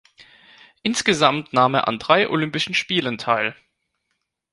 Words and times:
Insgesamt 0.81 1.53
nahm 1.53 1.75
er 1.75 1.87
an 1.87 1.99
drei 1.99 2.27
Olympischen 2.27 2.73
Spielen 2.73 3.19
teil. 3.19 3.55